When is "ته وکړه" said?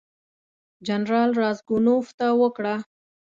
2.17-2.75